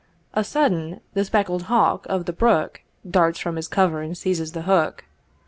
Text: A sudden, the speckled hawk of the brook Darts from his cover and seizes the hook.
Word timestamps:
A 0.33 0.43
sudden, 0.43 0.99
the 1.13 1.23
speckled 1.23 1.61
hawk 1.69 2.07
of 2.09 2.25
the 2.25 2.33
brook 2.33 2.81
Darts 3.07 3.37
from 3.37 3.55
his 3.55 3.67
cover 3.67 4.01
and 4.01 4.17
seizes 4.17 4.53
the 4.53 4.63
hook. 4.63 5.03